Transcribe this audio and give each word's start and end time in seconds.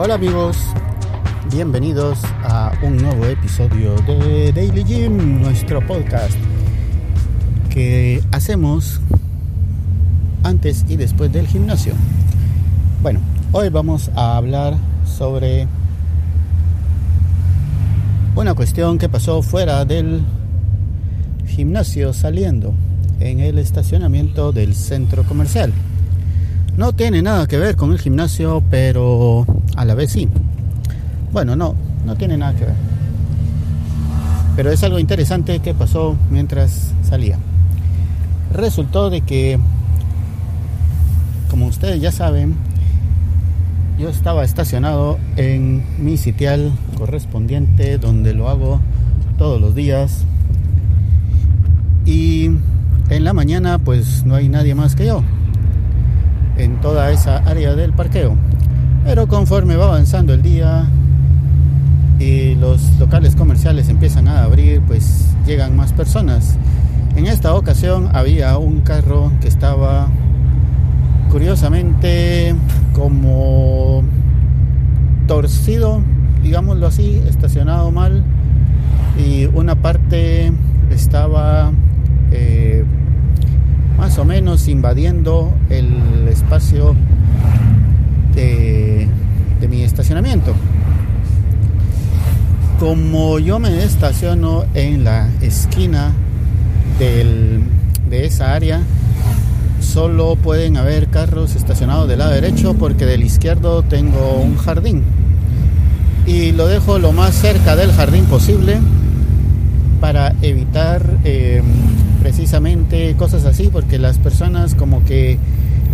Hola, 0.00 0.14
amigos, 0.14 0.56
bienvenidos 1.50 2.20
a 2.44 2.70
un 2.84 2.98
nuevo 2.98 3.24
episodio 3.26 3.96
de 4.02 4.52
Daily 4.52 4.84
Gym, 4.84 5.42
nuestro 5.42 5.84
podcast 5.84 6.36
que 7.68 8.22
hacemos 8.30 9.00
antes 10.44 10.84
y 10.88 10.94
después 10.94 11.32
del 11.32 11.48
gimnasio. 11.48 11.94
Bueno, 13.02 13.18
hoy 13.50 13.70
vamos 13.70 14.08
a 14.14 14.36
hablar 14.36 14.76
sobre 15.04 15.66
una 18.36 18.54
cuestión 18.54 18.98
que 18.98 19.08
pasó 19.08 19.42
fuera 19.42 19.84
del 19.84 20.22
gimnasio 21.48 22.12
saliendo 22.12 22.72
en 23.18 23.40
el 23.40 23.58
estacionamiento 23.58 24.52
del 24.52 24.76
centro 24.76 25.24
comercial. 25.24 25.72
No 26.76 26.92
tiene 26.92 27.20
nada 27.20 27.48
que 27.48 27.58
ver 27.58 27.74
con 27.74 27.90
el 27.90 27.98
gimnasio, 27.98 28.62
pero 28.70 29.44
a 29.78 29.84
la 29.84 29.94
vez 29.94 30.10
sí. 30.10 30.28
Bueno, 31.32 31.54
no, 31.54 31.74
no 32.04 32.16
tiene 32.16 32.36
nada 32.36 32.52
que 32.54 32.64
ver. 32.64 32.74
Pero 34.56 34.72
es 34.72 34.82
algo 34.82 34.98
interesante 34.98 35.60
que 35.60 35.72
pasó 35.72 36.16
mientras 36.30 36.92
salía. 37.02 37.38
Resultó 38.52 39.08
de 39.08 39.20
que, 39.20 39.56
como 41.48 41.66
ustedes 41.66 42.00
ya 42.00 42.10
saben, 42.10 42.56
yo 44.00 44.08
estaba 44.08 44.44
estacionado 44.44 45.18
en 45.36 45.84
mi 45.98 46.16
sitial 46.16 46.72
correspondiente 46.96 47.98
donde 47.98 48.34
lo 48.34 48.48
hago 48.48 48.80
todos 49.38 49.60
los 49.60 49.76
días. 49.76 50.24
Y 52.04 52.50
en 53.10 53.24
la 53.24 53.32
mañana 53.32 53.78
pues 53.78 54.24
no 54.24 54.34
hay 54.34 54.48
nadie 54.48 54.74
más 54.74 54.96
que 54.96 55.06
yo 55.06 55.22
en 56.56 56.80
toda 56.80 57.12
esa 57.12 57.36
área 57.38 57.76
del 57.76 57.92
parqueo. 57.92 58.36
Pero 59.08 59.26
conforme 59.26 59.74
va 59.74 59.86
avanzando 59.86 60.34
el 60.34 60.42
día 60.42 60.86
y 62.18 62.54
los 62.56 62.82
locales 62.98 63.34
comerciales 63.34 63.88
empiezan 63.88 64.28
a 64.28 64.44
abrir, 64.44 64.82
pues 64.82 65.28
llegan 65.46 65.74
más 65.74 65.94
personas. 65.94 66.58
En 67.16 67.26
esta 67.26 67.54
ocasión 67.54 68.10
había 68.14 68.58
un 68.58 68.82
carro 68.82 69.32
que 69.40 69.48
estaba 69.48 70.08
curiosamente 71.30 72.54
como 72.92 74.02
torcido, 75.26 76.02
digámoslo 76.42 76.86
así, 76.86 77.22
estacionado 77.26 77.90
mal 77.90 78.22
y 79.18 79.46
una 79.46 79.74
parte 79.74 80.52
estaba 80.90 81.72
eh, 82.30 82.84
más 83.96 84.18
o 84.18 84.26
menos 84.26 84.68
invadiendo 84.68 85.50
el 85.70 86.28
espacio 86.28 86.94
Como 92.80 93.38
yo 93.38 93.58
me 93.60 93.84
estaciono 93.84 94.64
en 94.74 95.04
la 95.04 95.28
esquina 95.40 96.12
de 96.98 98.26
esa 98.26 98.52
área, 98.52 98.80
solo 99.80 100.34
pueden 100.34 100.76
haber 100.76 101.06
carros 101.06 101.54
estacionados 101.54 102.08
del 102.08 102.18
lado 102.18 102.32
derecho 102.32 102.74
porque 102.74 103.06
del 103.06 103.22
izquierdo 103.22 103.82
tengo 103.82 104.40
un 104.40 104.56
jardín. 104.56 105.04
Y 106.26 106.50
lo 106.52 106.66
dejo 106.66 106.98
lo 106.98 107.12
más 107.12 107.34
cerca 107.34 107.76
del 107.76 107.92
jardín 107.92 108.24
posible 108.24 108.78
para 110.00 110.34
evitar 110.42 111.18
eh, 111.24 111.62
precisamente 112.22 113.14
cosas 113.16 113.44
así, 113.44 113.68
porque 113.72 113.98
las 113.98 114.18
personas 114.18 114.74
como 114.74 115.04
que 115.04 115.38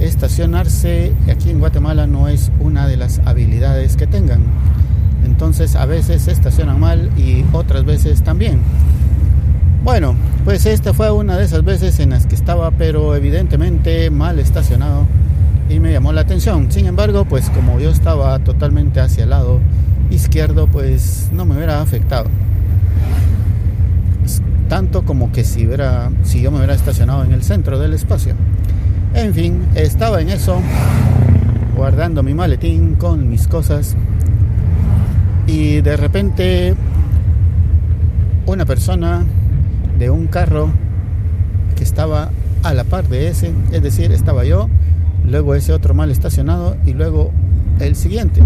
estacionarse 0.00 1.12
aquí 1.31 1.50
en 1.50 1.61
Guatemala 1.61 2.06
no 2.06 2.28
es 2.28 2.50
una 2.60 2.87
de 2.87 2.97
las 2.97 3.21
habilidades 3.25 3.97
que 3.97 4.06
tengan. 4.06 4.43
Entonces 5.25 5.77
a 5.77 5.87
veces 5.87 6.22
se 6.22 6.32
estacionan 6.32 6.78
mal 6.81 7.10
y 7.16 7.44
otras 7.53 7.84
veces 7.84 8.22
también. 8.22 8.60
Bueno, 9.82 10.15
pues 10.44 10.66
esta 10.66 10.94
fue 10.94 11.10
una 11.10 11.37
de 11.37 11.44
esas 11.44 11.65
veces 11.65 12.00
en 12.00 12.10
las 12.10 12.27
que 12.27 12.34
estaba, 12.34 12.71
pero 12.71 13.15
evidentemente 13.15 14.10
mal 14.10 14.38
estacionado 14.38 15.06
y 15.69 15.81
me 15.81 15.93
llamó 15.93 16.12
la 16.12 16.22
atención. 16.22 16.71
Sin 16.72 16.87
embargo, 16.87 17.25
pues 17.25 17.50
como 17.50 17.81
yo 17.81 17.91
estaba 17.91 18.38
totalmente 18.38 19.00
hacia 19.00 19.25
el 19.25 19.31
lado 19.31 19.61
izquierdo, 20.11 20.66
pues 20.66 21.28
no 21.32 21.44
me 21.44 21.56
hubiera 21.56 21.81
afectado 21.81 22.28
tanto 24.69 25.05
como 25.05 25.31
que 25.31 25.44
si, 25.44 25.66
hubiera, 25.66 26.11
si 26.22 26.41
yo 26.41 26.50
me 26.50 26.59
hubiera 26.59 26.75
estacionado 26.75 27.25
en 27.25 27.32
el 27.32 27.43
centro 27.43 27.78
del 27.78 27.94
espacio. 27.94 28.34
En 29.14 29.32
fin, 29.32 29.64
estaba 29.76 30.20
en 30.20 30.28
eso, 30.28 30.60
guardando 31.76 32.25
mi 32.25 32.34
maletín 32.34 32.97
con 32.97 33.30
mis 33.30 33.47
cosas 33.47 33.97
y 35.47 35.80
de 35.82 35.97
repente 35.97 36.75
una 38.47 38.66
persona 38.66 39.25
de 39.98 40.10
un 40.10 40.26
carro 40.26 40.72
que 41.76 41.84
estaba 41.84 42.30
a 42.64 42.75
la 42.75 42.82
par 42.82 43.08
de 43.08 43.28
ese, 43.28 43.52
es 43.70 43.82
decir, 43.82 44.10
estaba 44.10 44.44
yo, 44.44 44.69
luego 45.25 45.54
ese 45.54 45.72
otro 45.72 45.94
mal 45.94 46.10
estacionado 46.10 46.76
y 46.84 46.92
luego 46.92 47.31
el 47.78 47.94
siguiente. 47.94 48.42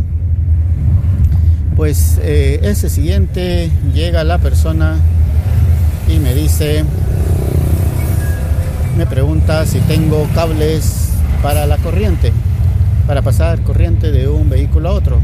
Pues 1.76 2.20
eh, 2.22 2.60
ese 2.62 2.90
siguiente 2.90 3.70
llega 3.94 4.22
la 4.22 4.36
persona 4.36 4.96
y 6.08 6.18
me 6.18 6.34
dice, 6.34 6.84
me 8.98 9.06
pregunta 9.06 9.64
si 9.64 9.78
tengo 9.78 10.26
cables 10.34 11.10
para 11.40 11.66
la 11.66 11.76
corriente, 11.76 12.32
para 13.06 13.22
pasar 13.22 13.60
corriente 13.62 14.10
de 14.10 14.26
un 14.26 14.50
vehículo 14.50 14.88
a 14.88 14.92
otro. 14.92 15.20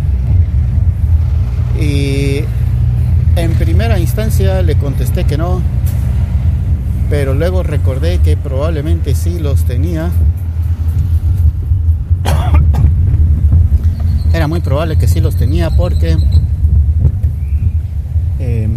Y 1.81 2.45
en 3.35 3.53
primera 3.59 3.99
instancia 3.99 4.63
le 4.63 4.77
contesté 4.77 5.25
que 5.25 5.37
no, 5.37 5.61
pero 7.11 7.35
luego 7.35 7.65
recordé 7.65 8.19
que 8.19 8.37
probablemente 8.37 9.17
sí 9.17 9.41
los 9.41 9.65
tenía. 9.65 10.13
Era 14.33 14.47
muy 14.47 14.61
probable 14.61 14.97
que 14.99 15.09
sí 15.09 15.21
los 15.21 15.35
tenía 15.35 15.71
porque 15.71 16.17
eh, 18.39 18.69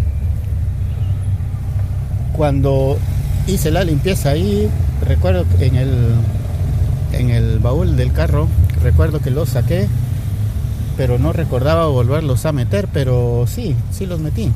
cuando 2.35 2.97
hice 3.47 3.71
la 3.71 3.83
limpieza 3.83 4.31
ahí, 4.31 4.69
recuerdo 5.05 5.45
en 5.59 5.75
el, 5.75 5.89
en 7.13 7.29
el 7.29 7.59
baúl 7.59 7.95
del 7.95 8.11
carro, 8.11 8.47
recuerdo 8.83 9.19
que 9.19 9.31
los 9.31 9.49
saqué, 9.49 9.87
pero 10.97 11.17
no 11.17 11.33
recordaba 11.33 11.87
volverlos 11.87 12.45
a 12.45 12.51
meter, 12.51 12.87
pero 12.91 13.45
sí, 13.47 13.75
sí 13.91 14.05
los 14.05 14.19
metí. 14.19 14.51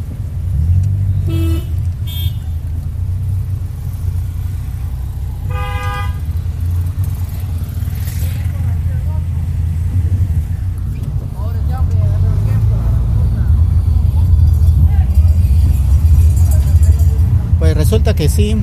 resulta 17.91 18.13
que 18.13 18.29
sí, 18.29 18.55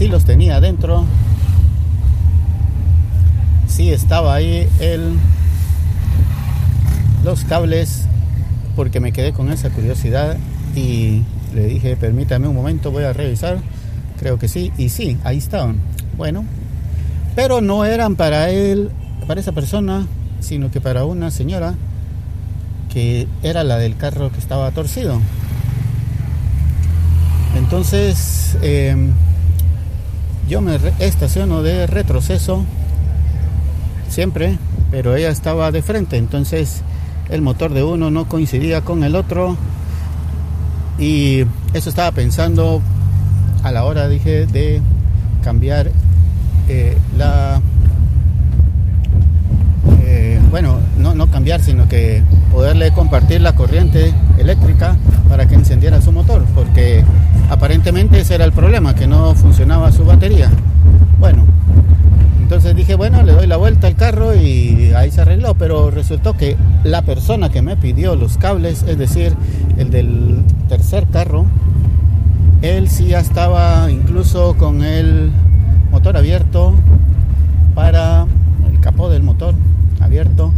sí 0.00 0.08
los 0.08 0.24
tenía 0.24 0.56
adentro. 0.56 1.04
Sí 3.68 3.90
estaba 3.90 4.34
ahí 4.34 4.66
el, 4.80 5.18
los 7.22 7.44
cables 7.44 8.06
porque 8.76 8.98
me 8.98 9.12
quedé 9.12 9.34
con 9.34 9.52
esa 9.52 9.68
curiosidad 9.68 10.38
y 10.74 11.20
le 11.54 11.66
dije, 11.66 11.96
permítame 11.96 12.48
un 12.48 12.56
momento, 12.56 12.90
voy 12.90 13.04
a 13.04 13.12
revisar. 13.12 13.58
Creo 14.18 14.38
que 14.38 14.48
sí, 14.48 14.72
y 14.78 14.88
sí, 14.88 15.18
ahí 15.22 15.36
estaban. 15.36 15.76
Bueno, 16.16 16.46
pero 17.36 17.60
no 17.60 17.84
eran 17.84 18.16
para 18.16 18.48
él, 18.48 18.88
para 19.26 19.42
esa 19.42 19.52
persona, 19.52 20.06
sino 20.40 20.70
que 20.70 20.80
para 20.80 21.04
una 21.04 21.30
señora 21.30 21.74
que 22.90 23.28
era 23.42 23.64
la 23.64 23.76
del 23.76 23.98
carro 23.98 24.32
que 24.32 24.38
estaba 24.38 24.70
torcido. 24.70 25.20
Entonces, 27.54 28.56
em, 28.62 29.12
yo 30.50 30.60
me 30.60 30.76
estaciono 30.98 31.62
de 31.62 31.86
retroceso 31.86 32.64
siempre, 34.08 34.58
pero 34.90 35.14
ella 35.14 35.30
estaba 35.30 35.70
de 35.70 35.80
frente, 35.80 36.16
entonces 36.16 36.82
el 37.28 37.40
motor 37.40 37.72
de 37.72 37.84
uno 37.84 38.10
no 38.10 38.28
coincidía 38.28 38.80
con 38.80 39.04
el 39.04 39.14
otro 39.14 39.56
y 40.98 41.44
eso 41.72 41.88
estaba 41.88 42.10
pensando 42.10 42.82
a 43.62 43.70
la 43.70 43.84
hora, 43.84 44.08
dije, 44.08 44.46
de 44.46 44.82
cambiar 45.44 45.92
eh, 46.68 46.98
la... 47.16 47.60
Eh, 50.02 50.40
bueno, 50.50 50.80
no, 50.98 51.14
no 51.14 51.30
cambiar, 51.30 51.62
sino 51.62 51.86
que 51.88 52.24
poderle 52.50 52.92
compartir 52.92 53.40
la 53.40 53.54
corriente 53.54 54.12
eléctrica 54.38 54.96
para 55.28 55.46
que 55.46 55.54
encendiera 55.54 56.00
su 56.00 56.12
motor, 56.12 56.44
porque 56.54 57.04
Aparentemente 57.50 58.20
ese 58.20 58.36
era 58.36 58.44
el 58.44 58.52
problema, 58.52 58.94
que 58.94 59.08
no 59.08 59.34
funcionaba 59.34 59.90
su 59.90 60.04
batería. 60.04 60.50
Bueno, 61.18 61.44
Entonces 62.40 62.76
dije, 62.76 62.94
bueno, 62.94 63.22
le 63.22 63.32
doy 63.32 63.46
la 63.48 63.56
vuelta 63.56 63.88
al 63.88 63.96
carro 63.96 64.34
y 64.34 64.92
ahí 64.96 65.10
se 65.10 65.20
arregló, 65.20 65.54
pero 65.54 65.90
resultó 65.90 66.36
que 66.36 66.56
la 66.84 67.02
persona 67.02 67.48
que 67.48 67.60
me 67.60 67.76
pidió 67.76 68.14
los 68.14 68.38
cables, 68.38 68.84
es 68.84 68.98
decir, 68.98 69.34
el 69.78 69.90
del 69.90 70.42
tercer 70.68 71.06
carro, 71.12 71.44
él 72.62 72.88
sí 72.88 73.06
ya 73.06 73.18
estaba 73.18 73.90
incluso 73.90 74.54
con 74.56 74.82
el 74.84 75.30
motor 75.90 76.16
abierto 76.16 76.74
para 77.74 78.26
el 78.68 78.80
capó 78.80 79.10
del 79.10 79.22
motor 79.22 79.54
abierto, 80.00 80.52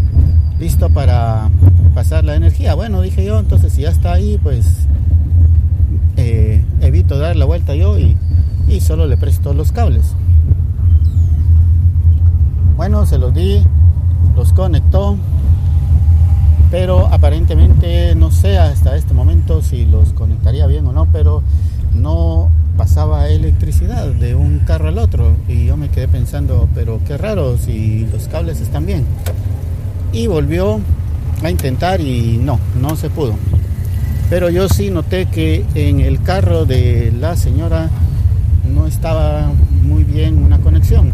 listo 0.63 0.91
para 0.91 1.51
pasar 1.93 2.25
la 2.25 2.37
energía. 2.37 2.77
Bueno, 2.77 3.01
dije 3.01 3.25
yo, 3.25 3.41
entonces 3.41 3.73
si 3.73 3.83
ya 3.83 3.91
está 3.91 4.13
ahí, 4.13 4.39
pues 4.41 4.87
eh, 6.17 6.65
evito 6.81 7.19
dar 7.19 7.35
la 7.35 7.47
vuelta 7.47 7.75
yo 7.75 7.99
y, 7.99 8.17
y 8.69 8.81
solo 8.81 9.09
le 9.09 9.17
presto 9.17 9.55
los 9.55 9.73
cables. 9.73 10.15
Bueno, 12.77 13.07
se 13.07 13.19
los 13.19 13.35
di, 13.35 13.61
los 14.37 14.53
conectó, 14.53 15.17
pero 16.71 17.09
aparentemente 17.09 18.15
no 18.15 18.31
sé 18.31 18.57
hasta 18.57 18.97
este 18.97 19.15
momento 19.15 19.63
si 19.63 19.85
los 19.85 20.13
conectaría 20.13 20.69
bien 20.69 20.87
o 20.87 20.93
no, 20.93 21.09
pero 21.11 21.43
no 21.93 22.53
pasaba 22.77 23.29
electricidad 23.31 24.07
de 24.07 24.37
un 24.37 24.61
carro 24.61 24.87
al 24.87 24.99
otro 24.99 25.35
y 25.49 25.67
yo 25.67 25.77
me 25.77 25.89
quedé 25.89 26.07
pensando, 26.07 26.69
pero 26.73 27.01
qué 27.05 27.19
raro 27.19 27.59
si 27.59 28.07
los 28.13 28.29
cables 28.29 28.61
están 28.61 28.87
bien. 28.87 29.05
Y 30.13 30.27
volvió 30.27 30.81
a 31.43 31.51
intentar 31.51 32.01
y 32.01 32.39
no, 32.39 32.59
no 32.81 32.97
se 32.97 33.09
pudo. 33.11 33.35
Pero 34.29 34.51
yo 34.51 34.69
sí 34.69 34.91
noté 34.91 35.27
que 35.27 35.65
en 35.75 36.01
el 36.01 36.23
carro 36.23 36.65
de 36.65 37.13
la 37.19 37.37
señora 37.37 37.91
no 38.75 38.87
estaba 38.87 39.51
muy 39.83 40.05
bien 40.05 40.43
una 40.43 40.59
conexión. 40.59 41.13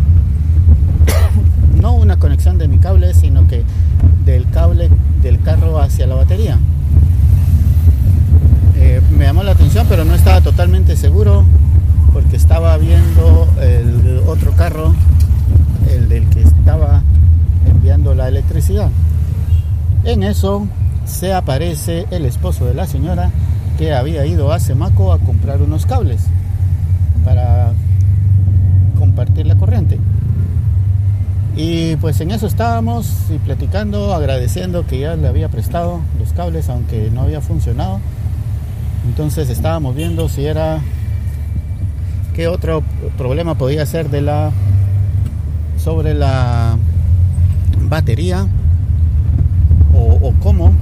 no 1.81 1.95
una 1.95 2.19
conexión 2.19 2.59
de 2.59 2.69
mi 2.69 2.79
cable, 2.79 3.15
sino 3.15 3.47
que 3.47 3.65
del 4.25 4.49
cable 4.51 4.91
del 5.23 5.41
carro 5.41 5.81
hacia 5.81 6.07
la 6.07 6.15
batería. 6.15 6.59
Eh, 8.77 9.01
me 9.17 9.25
llamó 9.25 9.43
la 9.43 9.53
atención, 9.53 9.87
pero 9.89 10.05
no 10.05 10.15
estaba 10.15 10.41
totalmente 10.41 10.97
seguro 10.97 11.45
porque 12.13 12.37
estaba 12.37 12.77
viendo 12.79 13.49
otro 14.27 14.53
carro, 14.53 14.95
el 15.91 16.09
del 16.09 16.29
que 16.29 16.43
estaba 16.43 17.03
enviando 17.67 18.15
En 20.05 20.23
eso 20.23 20.67
se 21.07 21.33
aparece 21.33 22.07
el 22.11 22.27
esposo 22.27 22.67
de 22.67 22.75
la 22.75 22.87
señora 22.87 23.31
que 23.79 23.95
había 23.95 24.27
ido 24.27 24.53
a 24.53 24.59
Semaco 24.59 25.13
a 25.13 25.19
comprar 25.19 25.63
unos 25.63 25.87
cables 25.87 26.21
para 27.25 27.73
compartir 28.99 29.47
la 29.47 29.55
corriente. 29.55 29.99
Y 31.57 31.97
pues 31.97 32.21
en 32.21 32.31
eso 32.31 32.47
estábamos 32.47 33.11
y 33.35 33.39
platicando, 33.39 34.15
agradeciendo 34.15 34.87
que 34.87 34.99
ya 34.99 35.17
le 35.17 35.29
había 35.29 35.49
prestado 35.49 36.01
los 36.19 36.33
cables 36.35 36.69
aunque 36.69 37.11
no 37.11 37.23
había 37.23 37.41
funcionado. 37.41 38.01
Entonces 39.07 39.49
estábamos 39.49 39.97
viendo 39.97 40.29
si 40.29 40.45
era 40.45 40.81
qué 42.35 42.49
otro 42.49 42.83
problema 43.17 43.55
podía 43.55 43.87
ser 43.87 44.11
de 44.11 44.21
la 44.21 44.51
sobre 45.79 46.13
la 46.13 46.77
batería 47.89 48.47
o, 50.29 50.33
cómo 50.43 50.73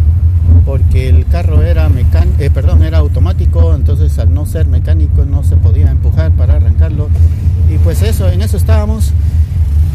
porque 0.64 1.08
el 1.08 1.26
carro 1.26 1.62
era 1.62 1.88
mecánico, 1.88 2.37
eh, 2.40 2.50
perdón, 2.50 2.82
era 2.82 2.98
automático, 2.98 3.75
entonces 3.75 4.19
al 4.19 4.32
no 4.34 4.46
ser 4.46 4.66
mecánico 4.66 5.25
no 5.25 5.44
se 5.44 5.56
podía 5.56 5.90
empujar 5.90 6.32
para 6.32 6.54
arrancarlo. 6.54 7.08
Y 7.72 7.78
pues 7.78 8.02
eso, 8.02 8.28
en 8.28 8.43
eso 8.43 8.56
estábamos 8.56 9.12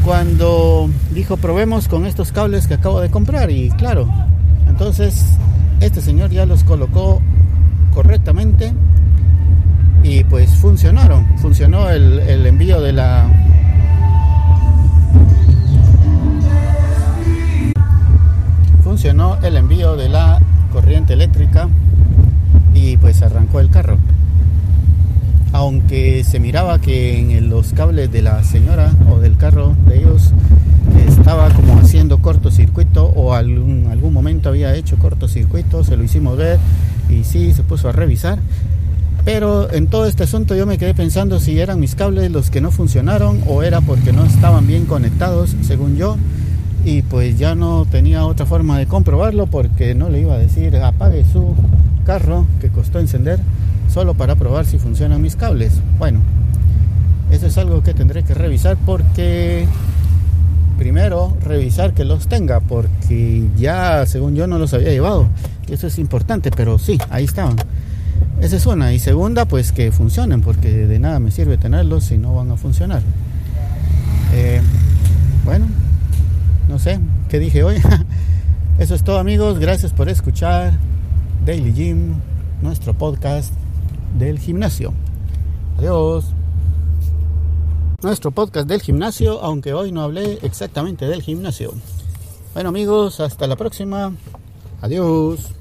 cuando 0.03 0.89
dijo 1.13 1.37
probemos 1.37 1.87
con 1.87 2.05
estos 2.05 2.31
cables 2.31 2.67
que 2.67 2.75
acabo 2.75 3.01
de 3.01 3.09
comprar 3.09 3.51
y 3.51 3.69
claro, 3.71 4.09
entonces 4.67 5.23
este 5.79 6.01
señor 6.01 6.31
ya 6.31 6.45
los 6.45 6.63
colocó 6.63 7.21
correctamente 7.93 8.73
y 10.03 10.23
pues 10.23 10.55
funcionaron, 10.55 11.27
funcionó 11.37 11.89
el 11.89 12.45
envío 12.45 12.81
de 12.81 12.93
la 12.93 13.27
funcionó 19.01 19.39
el 19.41 19.57
envío 19.57 19.95
de 19.95 20.09
la 20.09 20.39
corriente 20.71 21.13
eléctrica 21.13 21.67
y 22.75 22.97
pues 22.97 23.23
arrancó 23.23 23.59
el 23.59 23.71
carro 23.71 23.97
aunque 25.53 26.23
se 26.23 26.39
miraba 26.39 26.77
que 26.77 27.17
en 27.17 27.49
los 27.49 27.73
cables 27.73 28.11
de 28.11 28.21
la 28.21 28.43
señora 28.43 28.91
o 29.09 29.17
del 29.17 29.37
carro 29.37 29.75
de 29.87 29.97
ellos 29.97 30.33
estaba 31.07 31.49
como 31.49 31.79
haciendo 31.79 32.19
cortocircuito 32.19 33.05
o 33.05 33.33
algún, 33.33 33.87
algún 33.89 34.13
momento 34.13 34.49
había 34.49 34.75
hecho 34.75 34.97
cortocircuito, 34.97 35.83
se 35.83 35.97
lo 35.97 36.03
hicimos 36.03 36.37
ver 36.37 36.59
y 37.09 37.23
sí, 37.23 37.53
se 37.53 37.63
puso 37.63 37.89
a 37.89 37.93
revisar. 37.93 38.37
Pero 39.25 39.73
en 39.73 39.87
todo 39.87 40.05
este 40.05 40.25
asunto 40.25 40.55
yo 40.55 40.67
me 40.67 40.77
quedé 40.77 40.93
pensando 40.93 41.39
si 41.39 41.59
eran 41.59 41.79
mis 41.79 41.95
cables 41.95 42.29
los 42.29 42.51
que 42.51 42.61
no 42.61 42.69
funcionaron 42.69 43.41
o 43.47 43.63
era 43.63 43.81
porque 43.81 44.13
no 44.13 44.25
estaban 44.25 44.67
bien 44.67 44.85
conectados, 44.85 45.55
según 45.63 45.95
yo. 45.97 46.17
Y 46.83 47.03
pues 47.03 47.37
ya 47.37 47.53
no 47.53 47.85
tenía 47.85 48.25
otra 48.25 48.45
forma 48.45 48.77
de 48.79 48.87
comprobarlo 48.87 49.47
porque 49.47 49.93
no 49.93 50.09
le 50.09 50.21
iba 50.21 50.33
a 50.33 50.39
decir 50.39 50.75
apague 50.77 51.23
su 51.31 51.55
carro 52.05 52.47
que 52.59 52.69
costó 52.69 52.99
encender 52.99 53.39
solo 53.87 54.13
para 54.15 54.35
probar 54.35 54.65
si 54.65 54.79
funcionan 54.79 55.21
mis 55.21 55.35
cables. 55.35 55.73
Bueno, 55.99 56.19
eso 57.29 57.45
es 57.45 57.57
algo 57.57 57.83
que 57.83 57.93
tendré 57.93 58.23
que 58.23 58.33
revisar 58.33 58.77
porque 58.85 59.67
primero 60.77 61.37
revisar 61.43 61.93
que 61.93 62.03
los 62.05 62.27
tenga 62.27 62.59
porque 62.59 63.47
ya 63.55 64.05
según 64.07 64.35
yo 64.35 64.47
no 64.47 64.57
los 64.57 64.73
había 64.73 64.89
llevado. 64.89 65.27
Eso 65.69 65.87
es 65.87 65.99
importante, 65.99 66.51
pero 66.51 66.79
sí, 66.79 66.97
ahí 67.09 67.25
estaban. 67.25 67.55
Esa 68.41 68.55
es 68.55 68.65
una. 68.65 68.91
Y 68.91 68.99
segunda, 68.99 69.45
pues 69.45 69.71
que 69.71 69.91
funcionen 69.91 70.41
porque 70.41 70.87
de 70.87 70.99
nada 70.99 71.19
me 71.19 71.31
sirve 71.31 71.57
tenerlos 71.57 72.05
si 72.05 72.17
no 72.17 72.33
van 72.33 72.49
a 72.51 72.57
funcionar. 72.57 73.01
Eh, 74.33 74.61
bueno, 75.45 75.67
no 76.71 76.79
sé, 76.79 77.01
¿qué 77.27 77.37
dije 77.37 77.63
hoy? 77.63 77.75
Eso 78.79 78.95
es 78.95 79.03
todo 79.03 79.19
amigos, 79.19 79.59
gracias 79.59 79.91
por 79.91 80.07
escuchar 80.07 80.71
Daily 81.45 81.73
Gym, 81.73 82.13
nuestro 82.61 82.93
podcast 82.93 83.53
del 84.17 84.39
gimnasio. 84.39 84.93
Adiós. 85.77 86.27
Nuestro 88.01 88.31
podcast 88.31 88.69
del 88.69 88.81
gimnasio, 88.81 89.41
aunque 89.41 89.73
hoy 89.73 89.91
no 89.91 90.01
hablé 90.01 90.39
exactamente 90.43 91.07
del 91.07 91.21
gimnasio. 91.21 91.73
Bueno 92.53 92.69
amigos, 92.69 93.19
hasta 93.19 93.47
la 93.47 93.57
próxima. 93.57 94.13
Adiós. 94.81 95.60